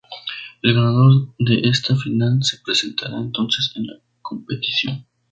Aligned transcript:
El 0.63 0.73
ganador 0.73 1.35
de 1.37 1.69
esta 1.69 1.95
final 1.95 2.39
se 2.41 2.57
presentará 2.65 3.17
entonces 3.19 3.71
a 3.75 3.81
la 3.81 3.99
competición. 4.23 5.05